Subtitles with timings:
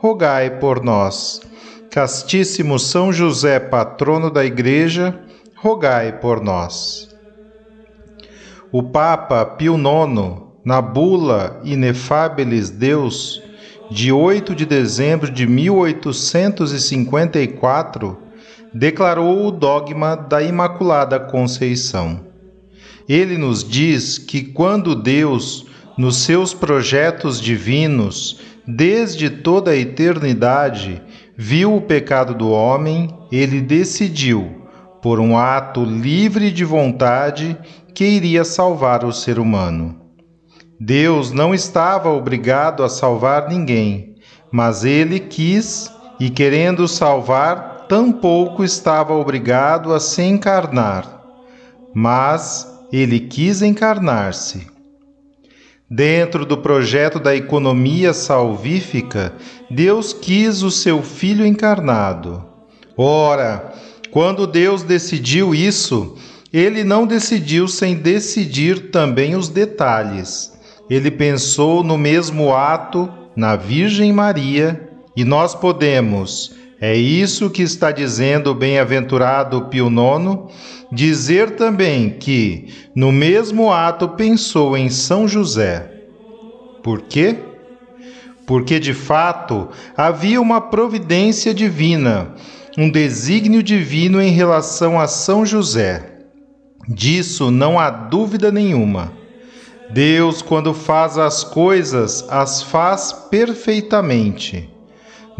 [0.00, 1.40] rogai por nós.
[1.90, 5.20] Castíssimo São José, patrono da Igreja,
[5.54, 7.14] rogai por nós.
[8.72, 13.42] O Papa Pio IX, na bula Inefabilis Deus,
[13.90, 18.16] de 8 de dezembro de 1854,
[18.72, 22.20] declarou o dogma da Imaculada Conceição.
[23.06, 25.66] Ele nos diz que quando Deus,
[25.98, 28.40] nos seus projetos divinos,
[28.76, 31.02] desde toda a eternidade,
[31.36, 34.66] viu o pecado do homem, ele decidiu,
[35.02, 37.56] por um ato livre de vontade,
[37.94, 40.00] que iria salvar o ser humano.
[40.78, 44.16] Deus não estava obrigado a salvar ninguém,
[44.50, 51.20] mas ele quis e, querendo salvar, tampouco estava obrigado a se encarnar.
[51.94, 54.69] Mas ele quis encarnar-se.
[55.92, 59.32] Dentro do projeto da economia salvífica,
[59.68, 62.44] Deus quis o seu Filho encarnado.
[62.96, 63.72] Ora,
[64.12, 66.16] quando Deus decidiu isso,
[66.52, 70.52] ele não decidiu sem decidir também os detalhes.
[70.88, 77.92] Ele pensou no mesmo ato, na Virgem Maria, e nós podemos, é isso que está
[77.92, 80.50] dizendo o bem-aventurado Pio IX,
[80.90, 85.90] dizer também que, no mesmo ato, pensou em São José.
[86.82, 87.36] Por quê?
[88.46, 92.34] Porque de fato havia uma providência divina,
[92.78, 96.20] um desígnio divino em relação a São José.
[96.88, 99.12] Disso não há dúvida nenhuma.
[99.90, 104.79] Deus, quando faz as coisas, as faz perfeitamente.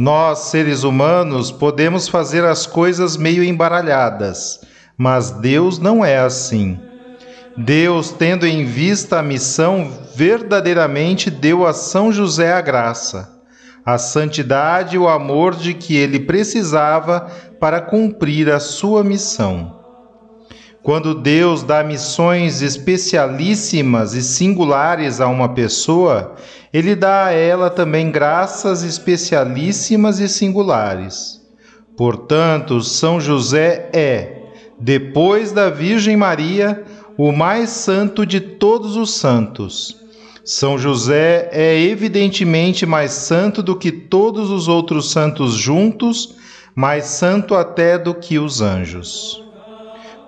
[0.00, 4.60] Nós, seres humanos, podemos fazer as coisas meio embaralhadas
[5.00, 6.78] mas Deus não é assim.
[7.56, 13.40] Deus, tendo em vista a missão, verdadeiramente deu a São José a graça,
[13.82, 19.79] a santidade e o amor de que ele precisava para cumprir a sua missão.
[20.82, 26.34] Quando Deus dá missões especialíssimas e singulares a uma pessoa,
[26.72, 31.40] ele dá a ela também graças especialíssimas e singulares.
[31.98, 34.40] Portanto, São José é,
[34.78, 36.82] depois da Virgem Maria,
[37.18, 40.00] o mais santo de todos os santos.
[40.42, 46.36] São José é evidentemente mais santo do que todos os outros santos juntos,
[46.74, 49.49] mais santo até do que os anjos.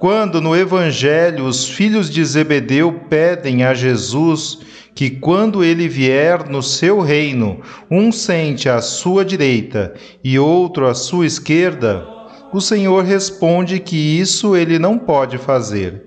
[0.03, 4.59] Quando no Evangelho os filhos de Zebedeu pedem a Jesus
[4.97, 10.95] que, quando ele vier no seu reino, um sente à sua direita e outro à
[10.95, 12.05] sua esquerda,
[12.53, 16.03] o Senhor responde que isso ele não pode fazer,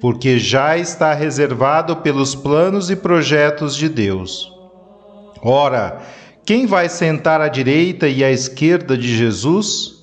[0.00, 4.52] porque já está reservado pelos planos e projetos de Deus.
[5.42, 6.00] Ora,
[6.46, 10.01] quem vai sentar à direita e à esquerda de Jesus?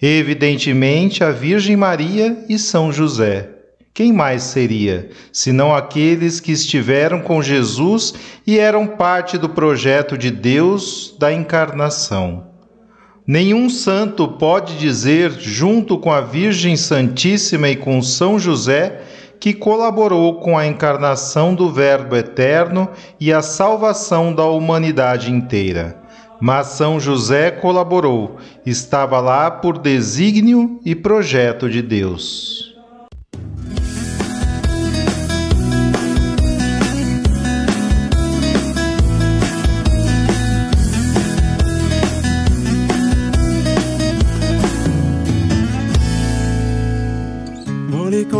[0.00, 3.50] Evidentemente a Virgem Maria e São José.
[3.92, 8.14] Quem mais seria, senão aqueles que estiveram com Jesus
[8.46, 12.46] e eram parte do projeto de Deus da encarnação?
[13.26, 19.02] Nenhum santo pode dizer, junto com a Virgem Santíssima e com São José,
[19.40, 22.88] que colaborou com a encarnação do Verbo eterno
[23.18, 25.97] e a salvação da humanidade inteira.
[26.40, 32.67] Mas São José colaborou, estava lá por desígnio e projeto de Deus.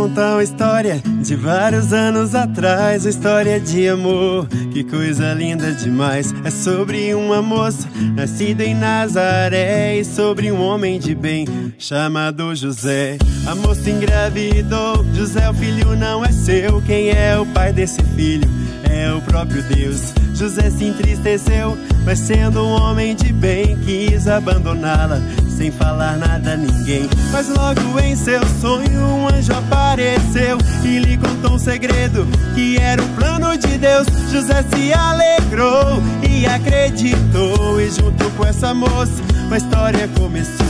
[0.09, 3.05] Contar uma história de vários anos atrás.
[3.05, 6.33] Uma história de amor, que coisa linda demais.
[6.43, 11.45] É sobre uma moça nascida em Nazaré e sobre um homem de bem
[11.77, 13.17] chamado José.
[13.45, 16.81] A moça engravidou, José, o filho não é seu.
[16.81, 18.49] Quem é o pai desse filho?
[18.89, 20.13] É o próprio Deus.
[20.39, 26.55] José se entristeceu, mas sendo um homem de bem, quis abandoná-la sem falar nada a
[26.55, 27.09] ninguém.
[27.29, 32.25] Mas logo em seu sonho um anjo apareceu e lhe contou um segredo
[32.55, 34.07] que era o plano de Deus.
[34.31, 39.21] José se alegrou e acreditou e junto com essa moça
[39.51, 40.65] a história começou.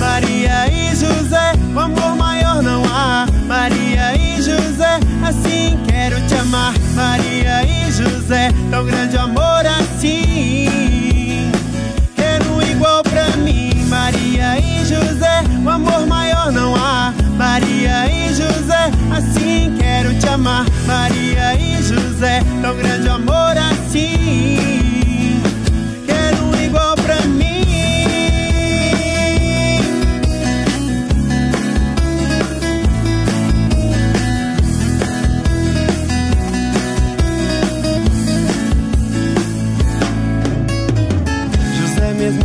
[0.00, 2.16] Maria e José, o amor
[5.28, 6.74] assim quero te amar.
[6.94, 11.50] Maria e José, tão grande amor assim.
[12.14, 13.70] Quero igual pra mim.
[13.88, 17.12] Maria e José, o amor maior não há.
[17.36, 20.64] Maria e José, assim quero te amar.
[20.86, 24.77] Maria e José, tão grande amor assim.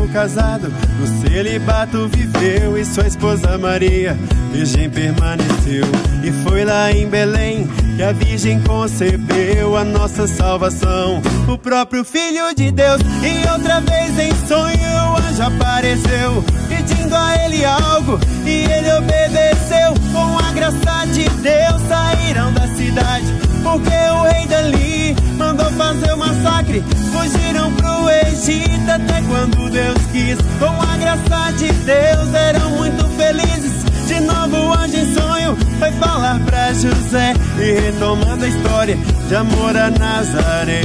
[0.03, 4.17] Mesmo casado, no celibato viveu e sua esposa Maria,
[4.51, 5.85] virgem permaneceu.
[6.23, 12.53] E foi lá em Belém que a Virgem concebeu a nossa salvação, o próprio Filho
[12.55, 13.01] de Deus.
[13.21, 14.77] E outra vez em sonho
[15.11, 19.93] o anjo apareceu, pedindo a ele algo, e ele obedeceu.
[20.11, 23.25] Com a graça de Deus saíram da cidade,
[23.63, 26.83] porque o rei dali mandou fazer o massacre.
[27.11, 30.37] Fugiram pro Egito até quando Deus quis.
[30.59, 33.83] Com a graça de Deus eram muito felizes.
[34.07, 39.75] De novo anjo em sonho foi falar pra José e retomando a história de amor
[39.75, 40.83] a Nazaré.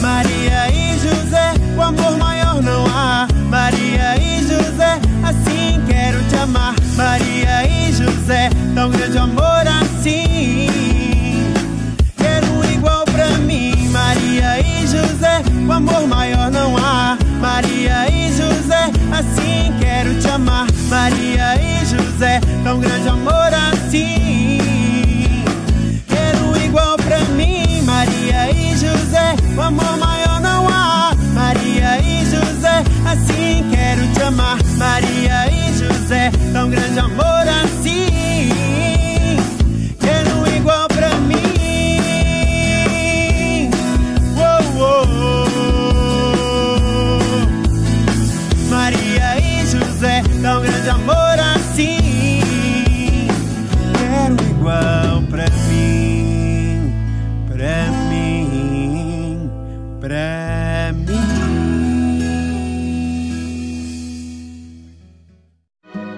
[0.00, 3.26] Maria e José, o amor maior não há.
[3.48, 6.74] Maria e José, assim quero te amar.
[6.96, 8.50] Maria e José,
[8.84, 10.68] tão grande amor assim.
[12.18, 13.88] Quero igual pra mim.
[13.88, 17.16] Maria e José, o amor maior não há.
[17.40, 20.66] Maria e José, assim quero te amar.
[20.90, 23.43] Maria e José, tão grande amor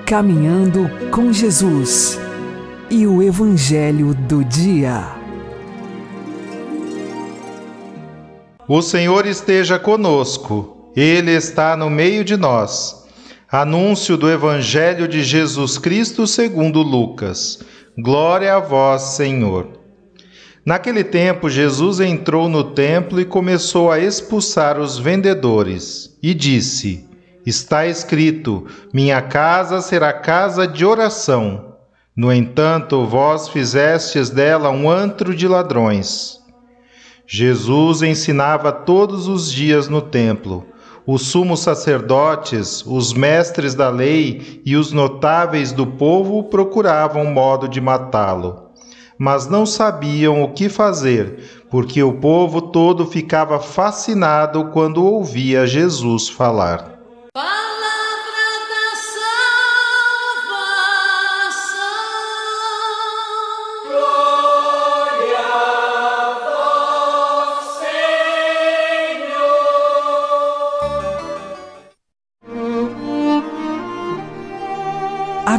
[0.06, 2.16] Caminhando com Jesus
[2.88, 5.02] e o Evangelho do Dia.
[8.68, 13.04] O Senhor esteja conosco, Ele está no meio de nós.
[13.50, 17.58] Anúncio do Evangelho de Jesus Cristo segundo Lucas.
[17.98, 19.66] Glória a vós, Senhor.
[20.64, 27.05] Naquele tempo, Jesus entrou no templo e começou a expulsar os vendedores, e disse:
[27.46, 31.76] Está escrito: Minha casa será casa de oração.
[32.16, 36.40] No entanto, vós fizestes dela um antro de ladrões.
[37.24, 40.66] Jesus ensinava todos os dias no templo.
[41.06, 47.80] Os sumos sacerdotes, os mestres da lei e os notáveis do povo procuravam modo de
[47.80, 48.70] matá-lo.
[49.16, 56.28] Mas não sabiam o que fazer, porque o povo todo ficava fascinado quando ouvia Jesus
[56.28, 56.95] falar.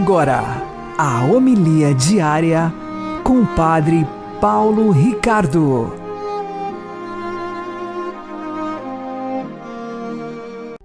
[0.08, 0.42] Agora,
[0.98, 2.74] a homilia diária
[3.26, 4.08] com o Padre
[4.40, 5.92] Paulo Ricardo.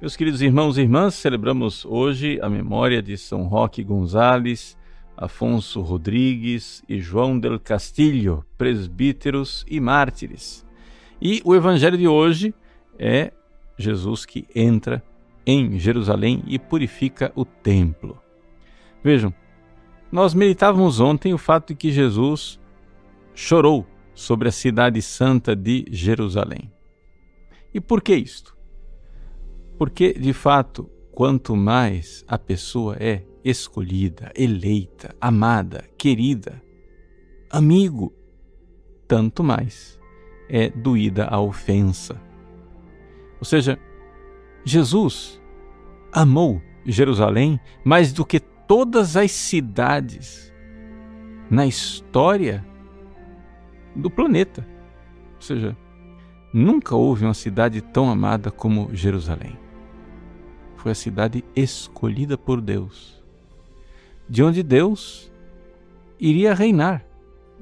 [0.00, 4.76] Meus queridos irmãos e irmãs, celebramos hoje a memória de São Roque Gonzales,
[5.16, 10.66] Afonso Rodrigues e João del Castillo, presbíteros e mártires.
[11.20, 12.52] E o evangelho de hoje
[12.98, 13.32] é
[13.78, 15.00] Jesus que entra
[15.46, 18.21] em Jerusalém e purifica o templo.
[19.02, 19.34] Vejam,
[20.10, 22.60] nós meditávamos ontem o fato de que Jesus
[23.34, 26.70] chorou sobre a cidade santa de Jerusalém.
[27.72, 28.56] E por que isto?
[29.78, 36.62] Porque, de fato, quanto mais a pessoa é escolhida, eleita, amada, querida,
[37.50, 38.12] amigo,
[39.08, 39.98] tanto mais
[40.48, 42.20] é doída a ofensa.
[43.40, 43.78] Ou seja,
[44.64, 45.40] Jesus
[46.12, 48.38] amou Jerusalém mais do que
[48.72, 50.50] todas as cidades
[51.50, 52.66] na história
[53.94, 54.66] do planeta.
[55.36, 55.76] Ou seja,
[56.54, 59.58] nunca houve uma cidade tão amada como Jerusalém.
[60.74, 63.22] Foi a cidade escolhida por Deus,
[64.26, 65.30] de onde Deus
[66.18, 67.04] iria reinar.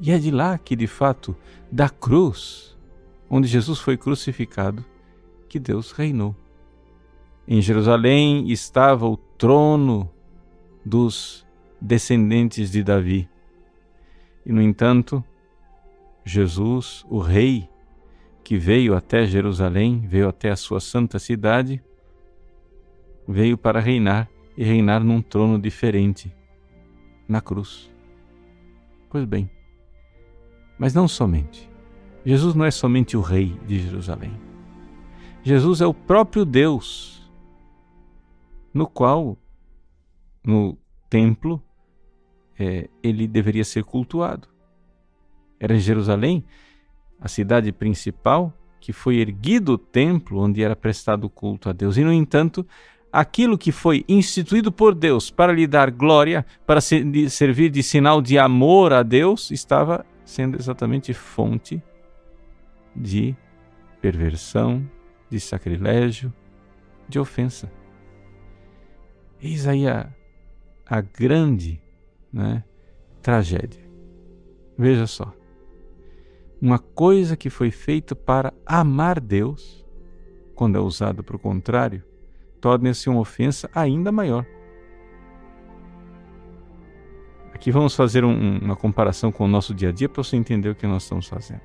[0.00, 1.34] E é de lá que, de fato,
[1.72, 2.78] da cruz,
[3.28, 4.84] onde Jesus foi crucificado,
[5.48, 6.36] que Deus reinou.
[7.48, 10.08] Em Jerusalém estava o trono
[10.84, 11.46] dos
[11.80, 13.28] descendentes de Davi.
[14.44, 15.24] E, no entanto,
[16.24, 17.68] Jesus, o Rei,
[18.42, 21.82] que veio até Jerusalém, veio até a sua santa cidade,
[23.26, 26.34] veio para reinar e reinar num trono diferente,
[27.28, 27.90] na cruz.
[29.08, 29.50] Pois bem,
[30.78, 31.70] mas não somente.
[32.24, 34.32] Jesus não é somente o Rei de Jerusalém.
[35.42, 37.30] Jesus é o próprio Deus,
[38.74, 39.38] no qual,
[40.44, 40.76] no
[41.08, 41.62] templo,
[42.58, 44.48] é, ele deveria ser cultuado.
[45.58, 46.44] Era em Jerusalém,
[47.20, 51.96] a cidade principal, que foi erguido o templo onde era prestado culto a Deus.
[51.96, 52.66] E, no entanto,
[53.12, 58.38] aquilo que foi instituído por Deus para lhe dar glória, para servir de sinal de
[58.38, 61.82] amor a Deus, estava sendo exatamente fonte
[62.94, 63.34] de
[64.00, 64.88] perversão,
[65.28, 66.32] de sacrilégio,
[67.08, 67.70] de ofensa.
[69.42, 70.08] Eis aí a,
[70.90, 71.80] a grande
[72.32, 72.64] né,
[73.22, 73.88] tragédia.
[74.76, 75.32] Veja só
[76.60, 79.86] uma coisa que foi feita para amar Deus,
[80.54, 82.04] quando é usada para o contrário,
[82.60, 84.44] torna-se uma ofensa ainda maior.
[87.54, 90.68] Aqui vamos fazer um, uma comparação com o nosso dia a dia para você entender
[90.68, 91.62] o que nós estamos fazendo.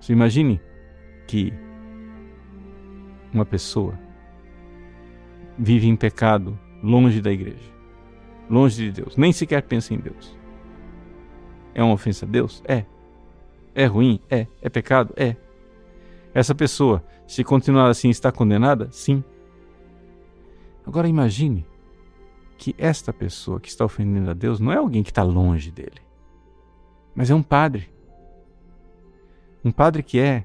[0.00, 0.60] Você imagine
[1.26, 1.52] que
[3.32, 3.98] uma pessoa
[5.58, 7.72] vive em pecado longe da igreja,
[8.48, 10.36] longe de Deus, nem sequer pensa em Deus.
[11.74, 12.62] É uma ofensa a Deus?
[12.66, 12.84] É.
[13.74, 14.20] É ruim?
[14.30, 14.46] É.
[14.62, 15.12] É pecado?
[15.16, 15.36] É.
[16.32, 18.88] Essa pessoa, se continuar assim, está condenada?
[18.90, 19.22] Sim.
[20.86, 21.66] Agora imagine
[22.56, 26.00] que esta pessoa que está ofendendo a Deus não é alguém que está longe dele,
[27.14, 27.90] mas é um padre.
[29.64, 30.44] Um padre que é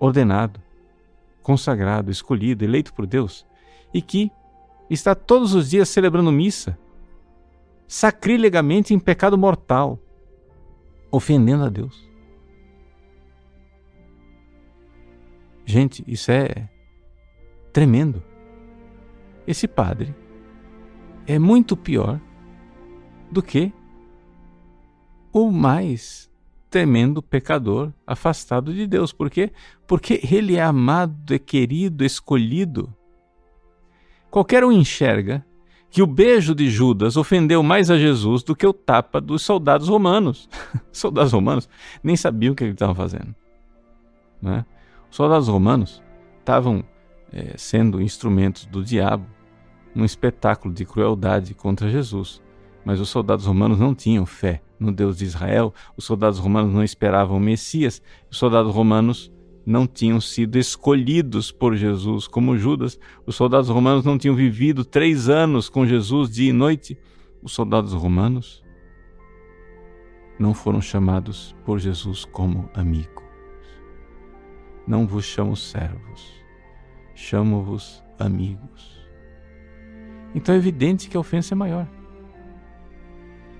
[0.00, 0.60] ordenado,
[1.42, 3.46] consagrado, escolhido, eleito por Deus
[3.92, 4.32] e que
[4.88, 6.78] está todos os dias celebrando missa,
[7.86, 9.98] sacrilegamente em pecado mortal,
[11.10, 12.06] ofendendo a Deus.
[15.64, 16.68] Gente, isso é
[17.72, 18.22] tremendo.
[19.46, 20.14] Esse padre
[21.26, 22.20] é muito pior
[23.30, 23.72] do que
[25.32, 26.30] o mais
[26.70, 29.12] tremendo pecador afastado de Deus.
[29.12, 29.52] Por quê?
[29.86, 32.94] Porque ele é amado, é querido, escolhido.
[34.30, 35.44] Qualquer um enxerga
[35.90, 39.88] que o beijo de Judas ofendeu mais a Jesus do que o tapa dos soldados
[39.88, 40.48] romanos.
[40.92, 41.68] soldados romanos
[42.02, 43.34] nem sabiam o que eles estavam fazendo.
[44.42, 44.64] Né?
[45.10, 46.02] Os soldados romanos
[46.38, 46.84] estavam
[47.32, 49.26] é, sendo instrumentos do diabo
[49.94, 52.42] num espetáculo de crueldade contra Jesus.
[52.84, 56.84] Mas os soldados romanos não tinham fé no Deus de Israel, os soldados romanos não
[56.84, 59.32] esperavam o Messias, os soldados romanos
[59.66, 65.28] não tinham sido escolhidos por Jesus como Judas, os soldados romanos não tinham vivido três
[65.28, 66.96] anos com Jesus dia e noite,
[67.42, 68.64] os soldados romanos
[70.38, 73.22] não foram chamados por Jesus como amigo.
[74.86, 76.32] Não vos chamo servos,
[77.12, 79.04] chamo-vos amigos.
[80.32, 81.88] Então é evidente que a ofensa é maior.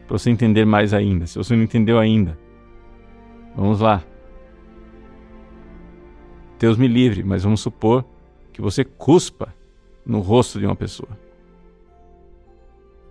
[0.06, 2.38] Para você entender mais ainda, se você não entendeu ainda,
[3.56, 4.04] vamos lá.
[6.58, 8.04] Deus me livre, mas vamos supor
[8.52, 9.54] que você cuspa
[10.04, 11.18] no rosto de uma pessoa.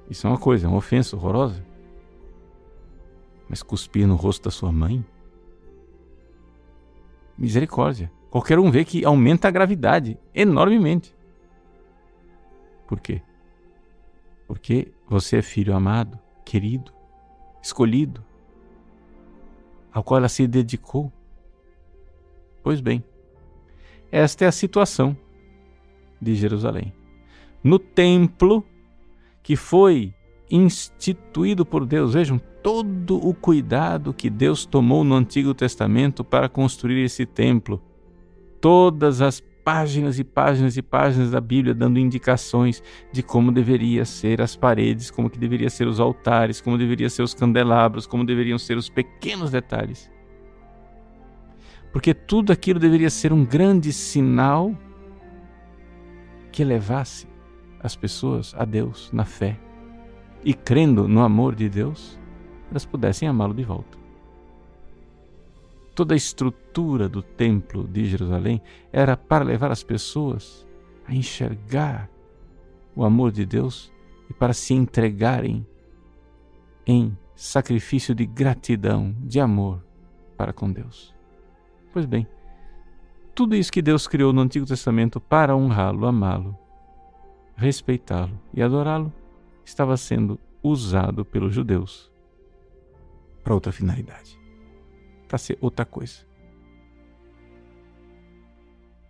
[0.10, 1.64] Isso é uma coisa, é uma ofensa horrorosa.
[3.48, 5.06] Mas cuspir no rosto da sua mãe?
[7.38, 8.12] Misericórdia.
[8.30, 11.16] Qualquer um vê que aumenta a gravidade enormemente.
[12.88, 13.22] Por quê?
[14.48, 16.92] Porque você é filho amado, querido,
[17.62, 18.24] escolhido,
[19.92, 21.12] ao qual ela se dedicou.
[22.62, 23.04] Pois bem,
[24.12, 25.16] esta é a situação
[26.22, 26.94] de Jerusalém.
[27.64, 28.64] No templo
[29.46, 30.14] que foi
[30.50, 32.14] instituído por Deus.
[32.14, 37.82] Vejam todo o cuidado que Deus tomou no Antigo Testamento para construir esse templo.
[38.60, 44.42] Todas as páginas e páginas e páginas da Bíblia dando indicações de como deveria ser
[44.42, 48.58] as paredes, como que deveria ser os altares, como deveria ser os candelabros, como deveriam
[48.58, 50.10] ser os pequenos detalhes.
[51.96, 54.78] Porque tudo aquilo deveria ser um grande sinal
[56.52, 57.26] que levasse
[57.80, 59.58] as pessoas a Deus na fé
[60.44, 62.20] e crendo no amor de Deus,
[62.70, 63.98] elas pudessem amá-lo de volta.
[65.96, 68.62] Toda a estrutura do templo de Jerusalém
[68.92, 70.68] era para levar as pessoas
[71.08, 72.10] a enxergar
[72.94, 73.90] o amor de Deus
[74.30, 75.66] e para se entregarem
[76.86, 79.82] em sacrifício de gratidão, de amor
[80.36, 81.15] para com Deus.
[81.96, 82.28] Pois bem,
[83.34, 86.54] tudo isso que Deus criou no Antigo Testamento para honrá-lo, amá-lo,
[87.56, 89.14] respeitá-lo e adorá-lo
[89.64, 92.12] estava sendo usado pelos judeus
[93.42, 94.38] para outra finalidade,
[95.26, 96.28] para ser outra coisa.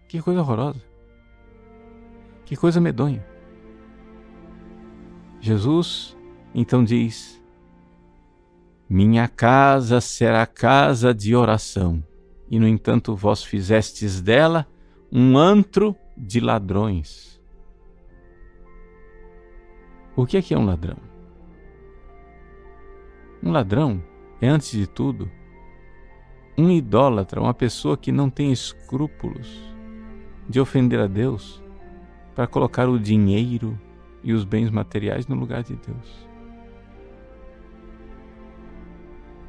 [0.08, 0.84] Que coisa horrorosa.
[2.46, 3.26] Que coisa medonha.
[5.42, 6.16] Jesus
[6.54, 7.44] então diz:
[8.88, 12.04] Minha casa será casa de oração,
[12.50, 14.68] e no entanto vós fizestes dela
[15.12, 17.42] um antro de ladrões.
[20.16, 20.98] O que é que é um ladrão?
[23.44, 24.02] Um ladrão
[24.42, 25.30] é, antes de tudo,
[26.58, 29.76] um idólatra, uma pessoa que não tem escrúpulos
[30.48, 31.62] de ofender a Deus
[32.34, 33.80] para colocar o dinheiro
[34.24, 36.28] e os bens materiais no lugar de Deus.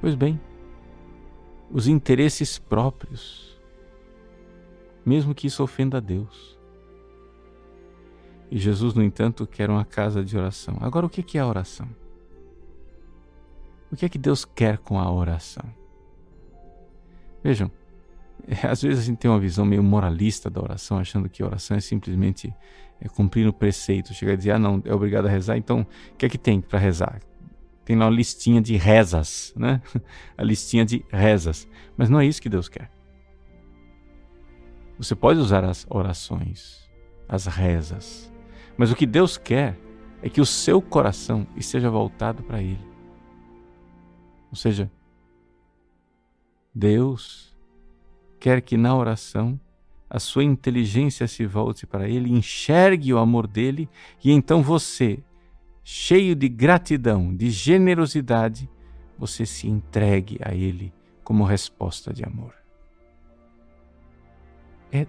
[0.00, 0.40] Pois bem,
[1.70, 3.60] os interesses próprios,
[5.04, 6.56] mesmo que isso ofenda a Deus.
[8.50, 10.76] E Jesus, no entanto, quer uma casa de oração.
[10.80, 11.88] Agora, o que é a oração?
[13.90, 15.64] O que é que Deus quer com a oração?
[17.42, 17.70] Vejam,
[18.68, 21.80] às vezes a gente tem uma visão meio moralista da oração, achando que oração é
[21.80, 22.52] simplesmente
[23.00, 26.16] é, cumprir o preceito, chegar a dizer, ah, não, é obrigado a rezar, então o
[26.16, 27.20] que é que tem para rezar?
[27.86, 29.80] Tem lá uma listinha de rezas, né?
[30.36, 31.68] A listinha de rezas.
[31.96, 32.90] Mas não é isso que Deus quer.
[34.98, 36.90] Você pode usar as orações,
[37.28, 38.32] as rezas,
[38.78, 39.78] mas o que Deus quer
[40.22, 42.80] é que o seu coração esteja voltado para Ele.
[44.50, 44.90] Ou seja,
[46.74, 47.54] Deus
[48.40, 49.60] quer que na oração
[50.08, 53.88] a sua inteligência se volte para Ele, enxergue o amor dele
[54.24, 55.22] e então você,
[55.88, 58.68] cheio de gratidão, de generosidade,
[59.16, 62.54] você se entregue a Ele como resposta de amor.
[64.90, 65.06] É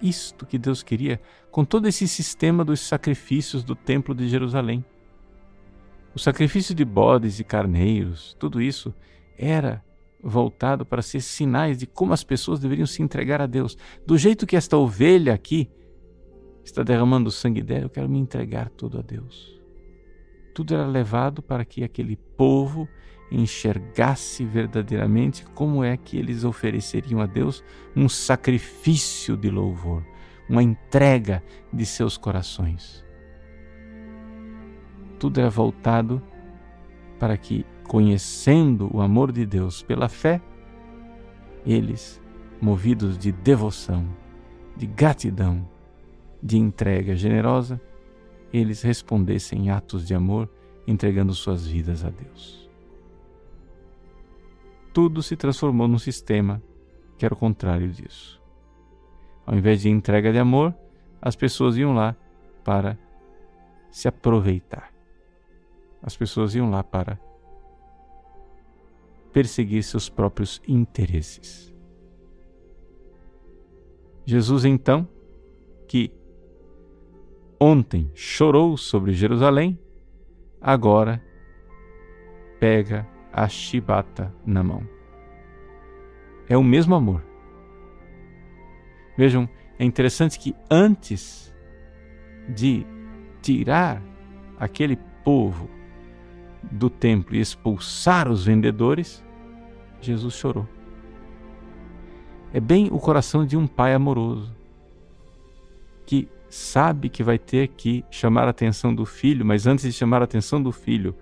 [0.00, 4.84] isto que Deus queria com todo esse sistema dos sacrifícios do Templo de Jerusalém.
[6.14, 8.94] O sacrifício de bodes e carneiros, tudo isso
[9.36, 9.84] era
[10.22, 13.76] voltado para ser sinais de como as pessoas deveriam se entregar a Deus.
[14.06, 15.68] Do jeito que esta ovelha aqui
[16.62, 19.59] está derramando o sangue dela, eu quero me entregar todo a Deus.
[20.60, 22.86] Tudo era levado para que aquele povo
[23.32, 27.64] enxergasse verdadeiramente como é que eles ofereceriam a Deus
[27.96, 30.04] um sacrifício de louvor,
[30.46, 31.42] uma entrega
[31.72, 33.02] de seus corações.
[35.18, 36.22] Tudo era voltado
[37.18, 40.42] para que, conhecendo o amor de Deus pela fé,
[41.64, 42.20] eles,
[42.60, 44.06] movidos de devoção,
[44.76, 45.66] de gratidão,
[46.42, 47.80] de entrega generosa,
[48.52, 50.48] eles respondessem em atos de amor,
[50.86, 52.60] entregando suas vidas a Deus
[54.92, 56.62] tudo se transformou num sistema
[57.16, 58.40] que era o contrário disso.
[59.46, 60.74] Ao invés de entrega de amor,
[61.20, 62.16] as pessoas iam lá
[62.64, 62.98] para
[63.90, 64.92] se aproveitar.
[66.02, 67.18] As pessoas iam lá para
[69.32, 71.72] perseguir seus próprios interesses.
[74.24, 75.08] Jesus, então,
[75.86, 76.12] que
[77.60, 79.78] ontem chorou sobre Jerusalém,
[80.60, 81.22] agora
[82.58, 84.82] pega a chibata na mão.
[86.48, 87.22] É o mesmo amor.
[89.16, 91.54] Vejam, é interessante que antes
[92.48, 92.86] de
[93.42, 94.02] tirar
[94.58, 95.68] aquele povo
[96.62, 99.24] do templo e expulsar os vendedores,
[100.00, 100.66] Jesus chorou.
[102.52, 104.52] É bem o coração de um pai amoroso
[106.04, 110.20] que sabe que vai ter que chamar a atenção do filho, mas antes de chamar
[110.20, 111.14] a atenção do filho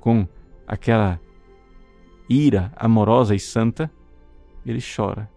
[0.00, 0.26] com
[0.66, 1.20] aquela
[2.28, 3.90] ira amorosa e santa,
[4.66, 5.30] ele chora,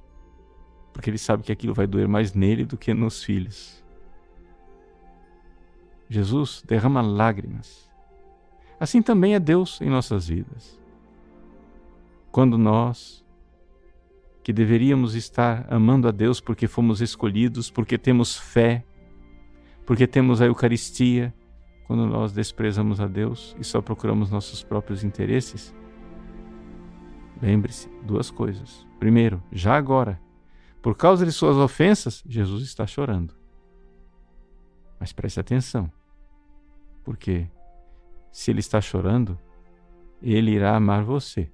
[0.92, 3.84] porque ele sabe que aquilo vai doer mais nele do que nos filhos.
[6.10, 7.90] Jesus derrama lágrimas.
[8.80, 10.80] Assim também é Deus em nossas vidas.
[12.32, 13.24] Quando nós,
[14.44, 18.84] que deveríamos estar amando a Deus porque fomos escolhidos, porque temos fé,
[19.86, 21.34] porque temos a Eucaristia,
[21.86, 25.74] quando nós desprezamos a Deus e só procuramos nossos próprios interesses,
[27.40, 28.88] lembre-se duas coisas.
[29.00, 30.20] Primeiro, já agora,
[30.82, 33.36] por causa de suas ofensas, Jesus está chorando.
[35.00, 35.92] Mas preste atenção,
[37.04, 37.48] porque
[38.32, 39.38] se ele está chorando,
[40.22, 41.52] ele irá amar você,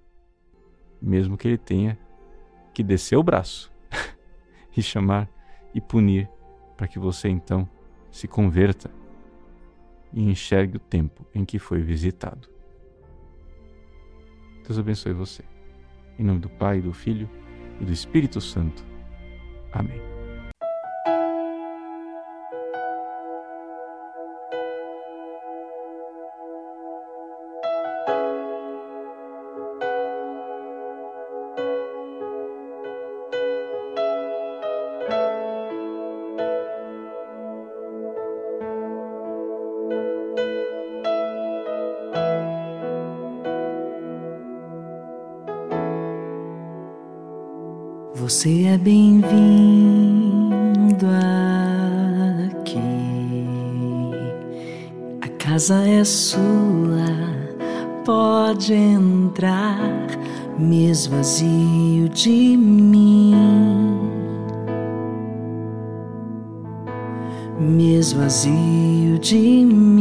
[1.01, 1.99] mesmo que ele tenha
[2.73, 3.69] que descer o braço
[4.77, 5.29] e chamar
[5.73, 6.29] e punir
[6.77, 7.67] para que você então
[8.11, 8.91] se converta
[10.13, 12.49] e enxergue o tempo em que foi visitado.
[14.63, 15.43] Deus abençoe você.
[16.19, 17.29] Em nome do Pai, do Filho
[17.79, 18.85] e do Espírito Santo.
[19.71, 20.20] Amém.
[48.71, 49.27] É bem-vindo
[52.47, 52.79] aqui.
[55.21, 56.39] A casa é sua,
[58.05, 59.77] pode entrar,
[60.57, 63.35] me esvazio de mim.
[67.59, 70.00] Me esvazio de mim.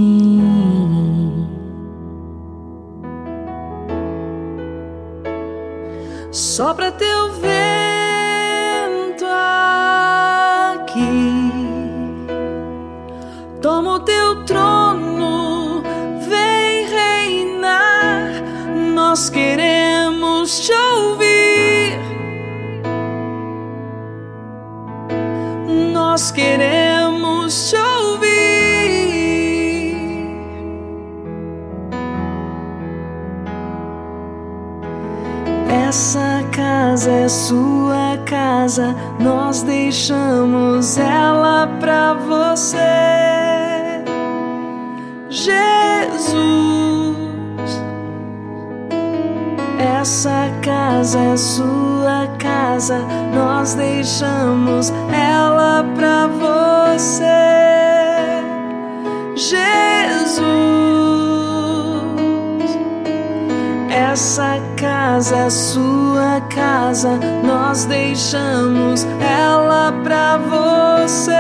[64.11, 67.11] Essa casa é sua casa,
[67.45, 71.31] nós deixamos ela pra você.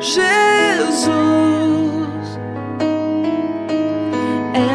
[0.00, 1.08] Jesus,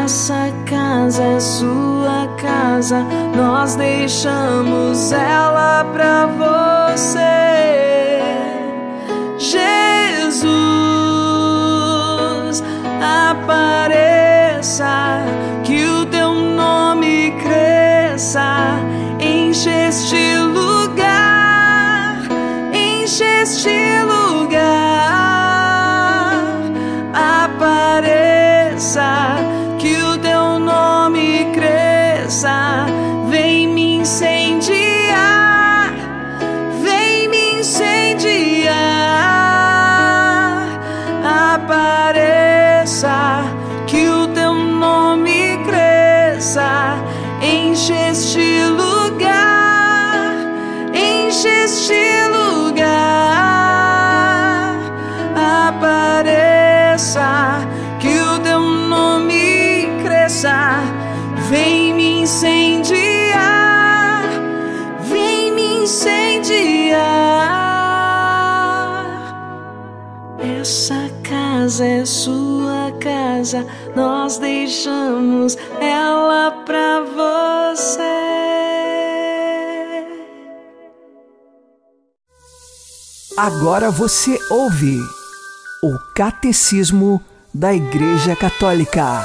[0.03, 3.03] essa casa é sua casa,
[3.35, 7.19] nós deixamos ela pra você.
[9.39, 10.53] Jesus,
[13.01, 14.09] apareça,
[18.19, 18.81] cresça,
[19.21, 22.17] enche este lugar,
[22.73, 23.98] enche este lugar,
[73.95, 78.01] nós deixamos ela pra você.
[83.37, 84.97] Agora você ouve
[85.81, 87.21] o Catecismo
[87.53, 89.23] da Igreja Católica.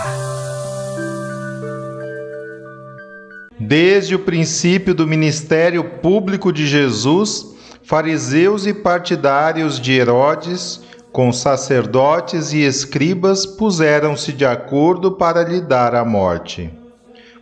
[3.58, 10.80] Desde o princípio do ministério público de Jesus, fariseus e partidários de Herodes,
[11.14, 16.76] com sacerdotes e escribas, puseram-se de acordo para lhe dar a morte.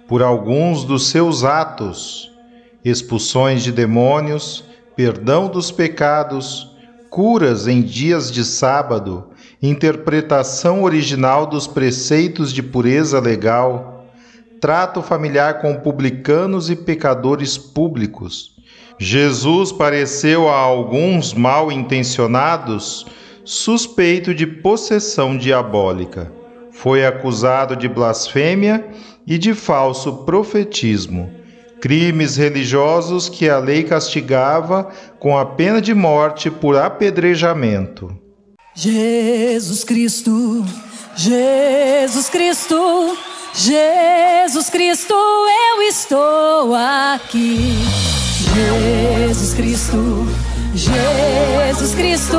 [0.06, 2.30] Por alguns dos seus atos,
[2.84, 4.62] expulsões de demônios,
[4.94, 6.70] perdão dos pecados,
[7.08, 9.30] curas em dias de sábado
[9.62, 14.04] interpretação original dos preceitos de pureza legal,
[14.60, 18.54] trato familiar com publicanos e pecadores públicos.
[18.98, 23.06] Jesus pareceu a alguns mal intencionados
[23.44, 26.32] suspeito de possessão diabólica.
[26.70, 28.86] Foi acusado de blasfêmia
[29.26, 31.30] e de falso profetismo,
[31.80, 38.16] crimes religiosos que a lei castigava com a pena de morte por apedrejamento.
[38.74, 40.64] Jesus Cristo,
[41.14, 43.16] Jesus Cristo,
[43.54, 47.76] Jesus Cristo, eu estou aqui.
[48.54, 50.26] Jesus Cristo,
[50.74, 52.38] Jesus Cristo,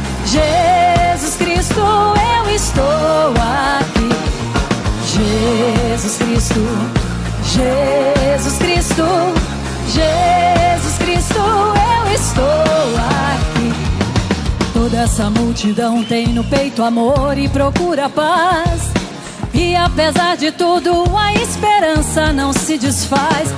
[0.25, 4.09] Jesus Cristo, eu estou aqui.
[5.13, 6.59] Jesus Cristo,
[7.43, 9.03] Jesus Cristo,
[9.87, 12.43] Jesus Cristo, eu estou
[13.31, 13.73] aqui.
[14.73, 18.91] Toda essa multidão tem no peito amor e procura paz.
[19.53, 23.53] E apesar de tudo, a esperança não se desfaz.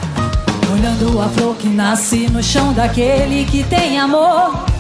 [0.73, 4.72] Olhando a flor que nasce no chão daquele que tem amor.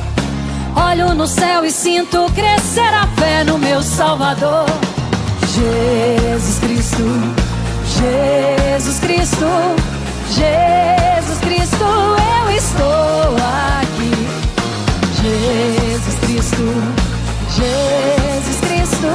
[0.75, 4.65] Olho no céu e sinto crescer a fé no meu Salvador.
[5.53, 7.03] Jesus Cristo,
[7.85, 9.45] Jesus Cristo,
[10.29, 13.35] Jesus Cristo, eu estou
[13.79, 14.13] aqui.
[15.21, 16.63] Jesus Cristo,
[17.55, 19.07] Jesus Cristo,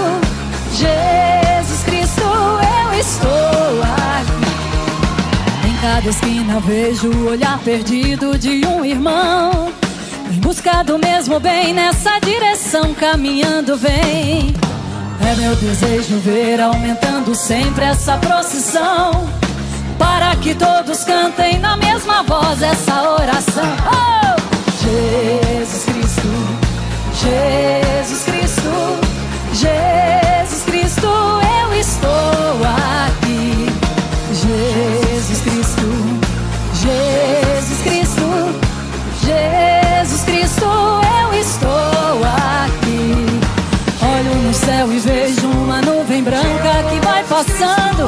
[0.70, 5.68] Jesus Cristo, eu estou aqui.
[5.68, 9.72] Em cada esquina vejo o olhar perdido de um irmão.
[10.48, 14.54] Busca do mesmo bem, nessa direção caminhando vem.
[15.20, 19.28] É meu desejo ver aumentando sempre essa procissão.
[19.98, 23.76] Para que todos cantem na mesma voz essa oração.
[23.92, 24.40] Oh!
[24.82, 26.28] Jesus Cristo,
[27.12, 28.72] Jesus Cristo,
[29.52, 31.06] Jesus Cristo,
[31.60, 32.27] eu estou
[47.38, 48.06] passando.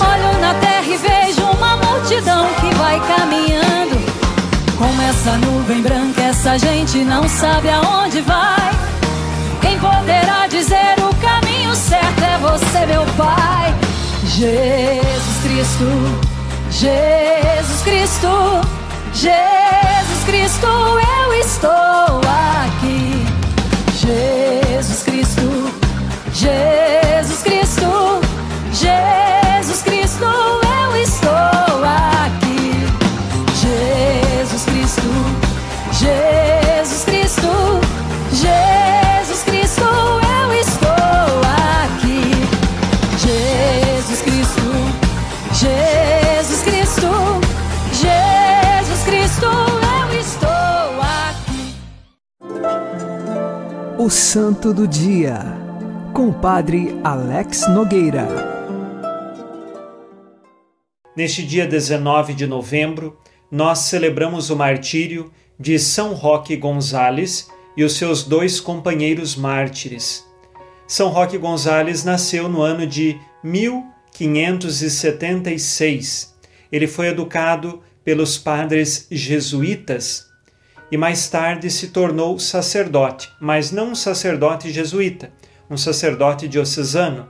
[0.00, 3.96] Olho na terra e vejo uma multidão que vai caminhando.
[4.76, 8.70] Como essa nuvem branca, essa gente não sabe aonde vai.
[9.60, 13.74] Quem poderá dizer o caminho certo é você, meu Pai.
[14.24, 16.20] Jesus Cristo,
[16.70, 18.60] Jesus Cristo,
[19.12, 22.20] Jesus Cristo, eu estou
[22.66, 23.24] aqui.
[23.94, 25.72] Jesus Cristo,
[26.32, 26.97] Jesus
[54.08, 55.40] O Santo do Dia,
[56.14, 58.26] com o Padre Alex Nogueira.
[61.14, 63.18] Neste dia 19 de novembro,
[63.50, 70.24] nós celebramos o martírio de São Roque Gonzales e os seus dois companheiros mártires.
[70.86, 76.34] São Roque Gonzales nasceu no ano de 1576.
[76.72, 80.27] Ele foi educado pelos padres jesuítas
[80.90, 85.32] e mais tarde se tornou sacerdote, mas não um sacerdote jesuíta,
[85.70, 87.28] um sacerdote diocesano.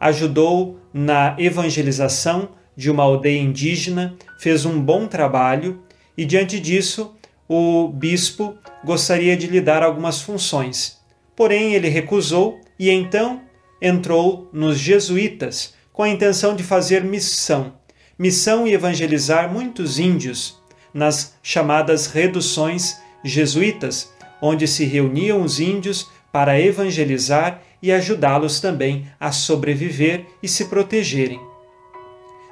[0.00, 5.82] Ajudou na evangelização de uma aldeia indígena, fez um bom trabalho
[6.16, 7.14] e, diante disso,
[7.48, 10.98] o bispo gostaria de lhe dar algumas funções.
[11.36, 13.42] Porém, ele recusou e então
[13.80, 17.74] entrou nos jesuítas com a intenção de fazer missão,
[18.18, 20.61] missão e evangelizar muitos índios
[20.92, 29.32] nas chamadas reduções jesuítas, onde se reuniam os índios para evangelizar e ajudá-los também a
[29.32, 31.40] sobreviver e se protegerem.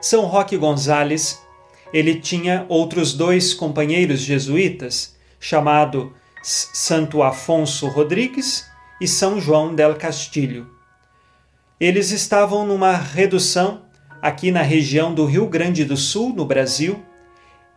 [0.01, 1.41] São Roque Gonzales,
[1.93, 8.67] ele tinha outros dois companheiros jesuítas, chamado Santo Afonso Rodrigues
[9.01, 10.67] e São João del Castilho.
[11.79, 13.83] Eles estavam numa redução
[14.21, 17.03] aqui na região do Rio Grande do Sul, no Brasil,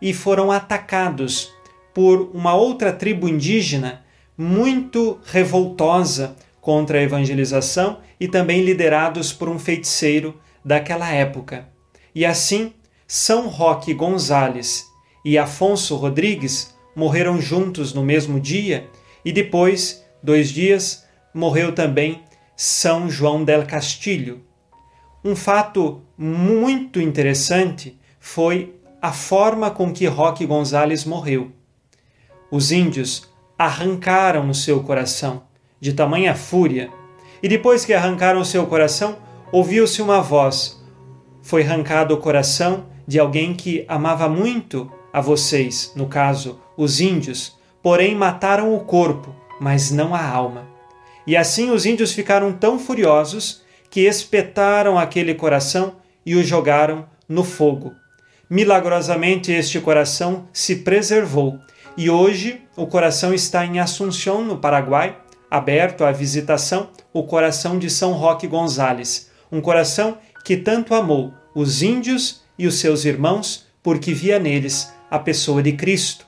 [0.04, 1.50] e foram atacados
[1.94, 4.04] por uma outra tribo indígena
[4.38, 11.70] muito revoltosa contra a evangelização e também liderados por um feiticeiro daquela época.
[12.14, 12.74] E assim,
[13.08, 14.86] São Roque Gonzales
[15.24, 18.90] e Afonso Rodrigues morreram juntos no mesmo dia,
[19.24, 22.22] e depois, dois dias, morreu também
[22.58, 24.44] São João del Castilho.
[25.24, 31.52] Um fato muito interessante foi a forma com que Roque Gonzales morreu.
[32.50, 35.44] Os índios arrancaram o seu coração
[35.78, 36.90] de tamanha fúria,
[37.42, 39.18] e depois que arrancaram o seu coração,
[39.52, 40.82] ouviu-se uma voz:
[41.42, 47.60] Foi arrancado o coração de alguém que amava muito a vocês, no caso, os índios,
[47.82, 50.66] porém mataram o corpo, mas não a alma.
[51.28, 57.44] E assim os índios ficaram tão furiosos que espetaram aquele coração e o jogaram no
[57.44, 58.02] fogo.
[58.54, 61.58] Milagrosamente este coração se preservou
[61.98, 65.18] e hoje o coração está em Assunção, no Paraguai,
[65.50, 71.82] aberto à visitação, o coração de São Roque Gonzales, um coração que tanto amou os
[71.82, 76.28] índios e os seus irmãos, porque via neles a pessoa de Cristo.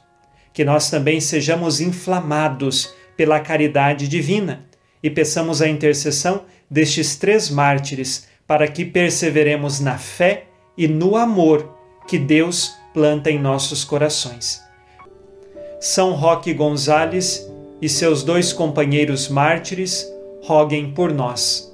[0.51, 4.65] Que nós também sejamos inflamados pela caridade divina
[5.03, 11.74] e peçamos a intercessão destes três mártires para que perseveremos na fé e no amor
[12.07, 14.61] que Deus planta em nossos corações.
[15.79, 17.47] São Roque Gonzales
[17.81, 20.07] e seus dois companheiros mártires,
[20.41, 21.71] roguem por nós.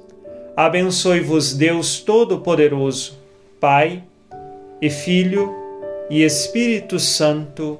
[0.56, 3.18] Abençoe-vos Deus Todo-Poderoso,
[3.60, 4.02] Pai
[4.80, 5.54] e Filho
[6.10, 7.78] e Espírito Santo.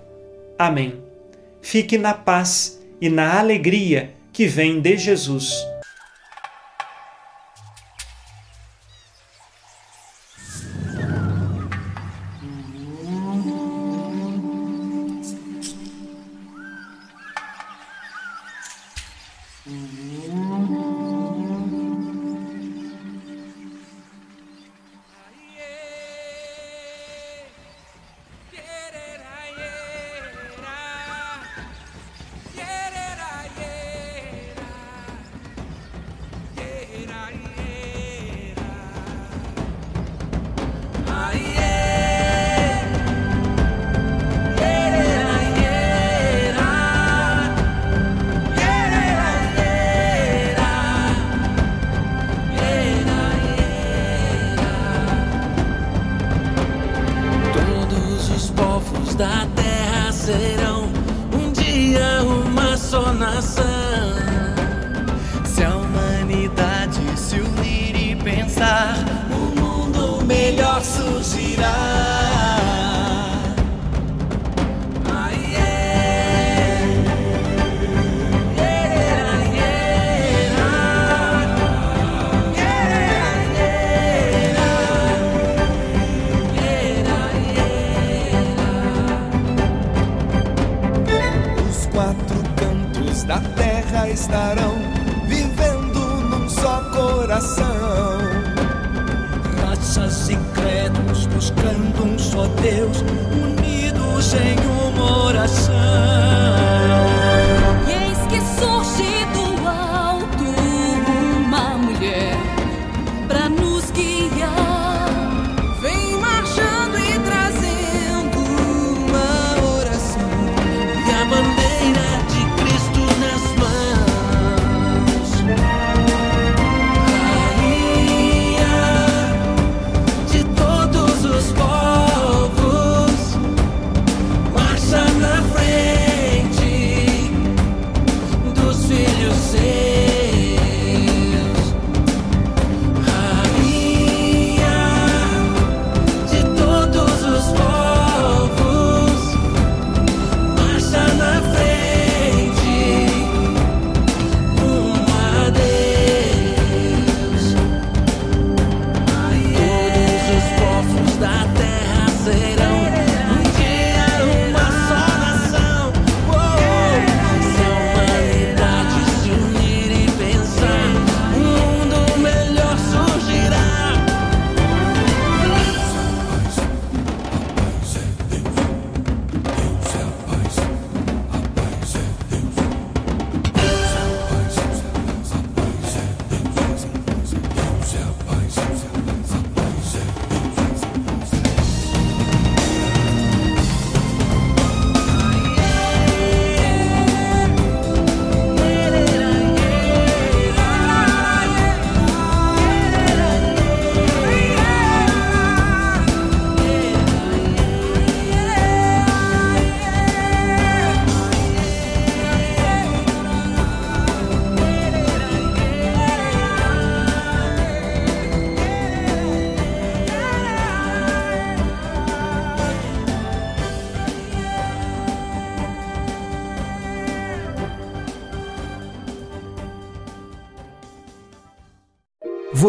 [0.59, 0.95] Amém.
[1.61, 5.67] Fique na paz e na alegria que vem de Jesus.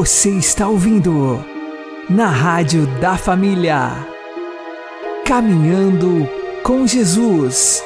[0.06, 1.42] Você está ouvindo
[2.10, 4.06] na Rádio da Família.
[5.26, 6.30] Caminhando
[6.62, 7.82] com Jesus.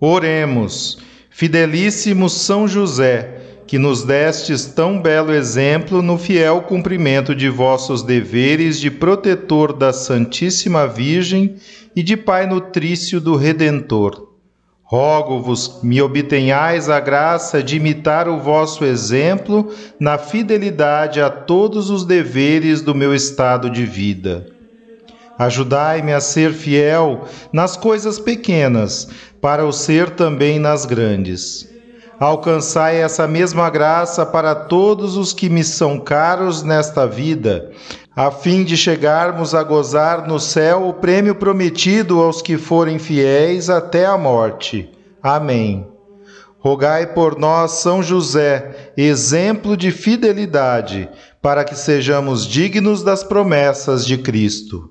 [0.00, 0.98] Oremos,
[1.30, 8.78] fidelíssimo São José, que nos destes tão belo exemplo no fiel cumprimento de vossos deveres
[8.78, 11.56] de protetor da Santíssima Virgem
[11.96, 14.27] e de Pai nutrício do Redentor.
[14.90, 19.70] Rogo-vos, me obtenhais a graça de imitar o vosso exemplo
[20.00, 24.46] na fidelidade a todos os deveres do meu estado de vida.
[25.38, 29.10] Ajudai-me a ser fiel nas coisas pequenas,
[29.42, 31.68] para o ser também nas grandes.
[32.20, 37.70] Alcançai essa mesma graça para todos os que me são caros nesta vida,
[38.14, 43.70] a fim de chegarmos a gozar no céu o prêmio prometido aos que forem fiéis
[43.70, 44.90] até a morte.
[45.22, 45.86] Amém.
[46.58, 51.08] Rogai por nós, São José, exemplo de fidelidade,
[51.40, 54.90] para que sejamos dignos das promessas de Cristo.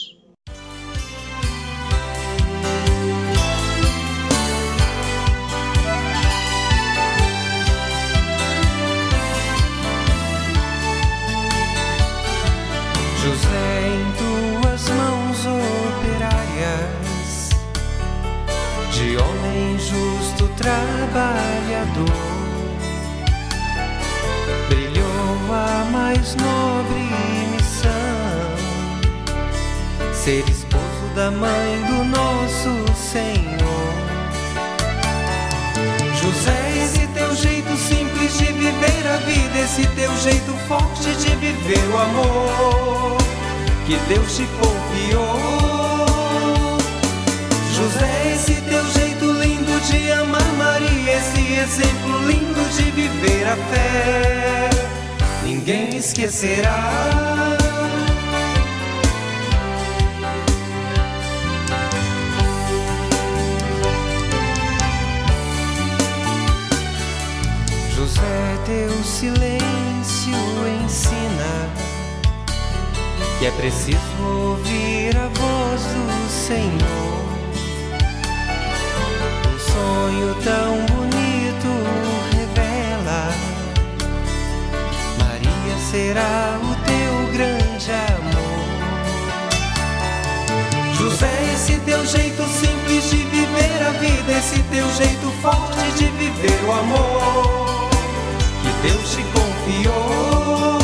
[30.23, 33.93] Ser esposo da mãe do nosso Senhor.
[36.21, 41.85] José, esse teu jeito simples de viver a vida, esse teu jeito forte de viver
[41.91, 43.17] o amor
[43.85, 45.57] que Deus te confiou.
[47.75, 54.69] José, esse teu jeito lindo de amar Maria, esse exemplo lindo de viver a fé,
[55.43, 57.61] ninguém esquecerá.
[68.71, 70.37] teu silêncio
[70.83, 71.69] ensina
[73.37, 77.21] que é preciso ouvir a voz do Senhor.
[79.47, 81.00] Um sonho tão bonito
[85.91, 88.71] será o teu grande amor.
[90.95, 96.63] José, esse teu jeito simples de viver a vida, esse teu jeito forte de viver
[96.65, 97.91] o amor
[98.81, 100.79] Deus te confiou.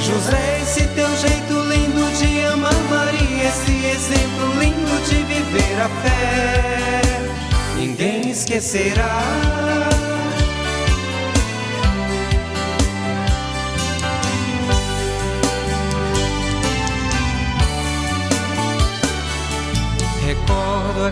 [0.00, 7.02] José, esse teu jeito lindo de amar Maria, esse exemplo lindo de viver a fé,
[7.76, 9.90] ninguém esquecerá.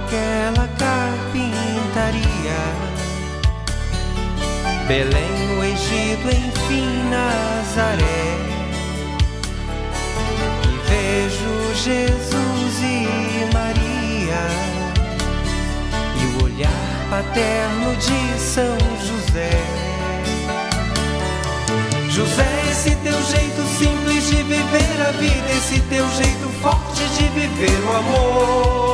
[0.09, 2.61] Aquela carpintaria
[4.87, 8.39] Belém, no Egito, enfim, Nazaré.
[10.65, 14.43] E vejo Jesus e Maria
[16.17, 16.71] e o olhar
[17.11, 19.61] paterno de São José.
[22.09, 27.85] José, esse teu jeito simples de viver a vida, esse teu jeito forte de viver
[27.85, 28.88] o amor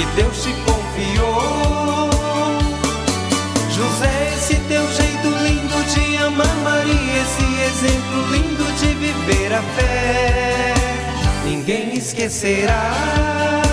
[0.00, 2.08] que Deus te confiou.
[3.70, 10.74] José, esse teu jeito lindo de amar Maria, esse exemplo lindo de viver a fé,
[11.44, 13.69] ninguém esquecerá.